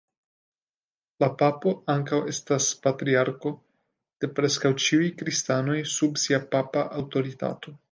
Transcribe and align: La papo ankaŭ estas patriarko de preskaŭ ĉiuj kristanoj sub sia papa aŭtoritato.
La 1.23 1.27
papo 1.41 1.73
ankaŭ 1.95 2.19
estas 2.31 2.69
patriarko 2.87 3.53
de 4.25 4.31
preskaŭ 4.41 4.73
ĉiuj 4.87 5.13
kristanoj 5.23 5.79
sub 5.99 6.21
sia 6.27 6.43
papa 6.57 6.87
aŭtoritato. 7.05 7.79